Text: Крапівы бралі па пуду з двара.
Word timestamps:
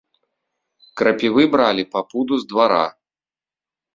Крапівы 1.01 1.43
бралі 1.55 1.83
па 1.93 2.01
пуду 2.13 2.35
з 2.45 2.49
двара. 2.53 2.83